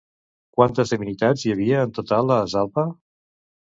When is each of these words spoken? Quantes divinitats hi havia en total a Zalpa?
Quantes 0.59 0.93
divinitats 0.95 1.45
hi 1.51 1.55
havia 1.59 1.87
en 1.91 1.97
total 2.01 2.37
a 2.41 2.43
Zalpa? 2.59 2.91